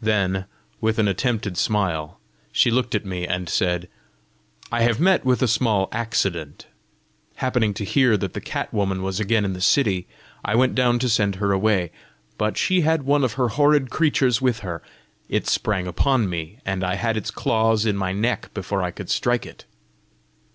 Then, 0.00 0.46
with 0.80 0.98
an 0.98 1.08
attempted 1.08 1.58
smile, 1.58 2.18
she 2.50 2.70
looked 2.70 2.94
at 2.94 3.04
me, 3.04 3.26
and 3.26 3.50
said, 3.50 3.86
"I 4.72 4.80
have 4.80 4.98
met 4.98 5.26
with 5.26 5.42
a 5.42 5.46
small 5.46 5.90
accident! 5.92 6.64
Happening 7.34 7.74
to 7.74 7.84
hear 7.84 8.16
that 8.16 8.32
the 8.32 8.40
cat 8.40 8.72
woman 8.72 9.02
was 9.02 9.20
again 9.20 9.44
in 9.44 9.52
the 9.52 9.60
city, 9.60 10.06
I 10.42 10.54
went 10.54 10.74
down 10.74 11.00
to 11.00 11.08
send 11.10 11.34
her 11.34 11.52
away. 11.52 11.92
But 12.38 12.56
she 12.56 12.80
had 12.80 13.02
one 13.02 13.24
of 13.24 13.34
her 13.34 13.48
horrid 13.48 13.90
creatures 13.90 14.40
with 14.40 14.60
her: 14.60 14.82
it 15.28 15.46
sprang 15.48 15.86
upon 15.86 16.30
me, 16.30 16.60
and 16.64 16.82
had 16.82 17.18
its 17.18 17.30
claws 17.30 17.84
in 17.84 17.94
my 17.94 18.14
neck 18.14 18.54
before 18.54 18.82
I 18.82 18.90
could 18.90 19.10
strike 19.10 19.44
it!" 19.44 19.66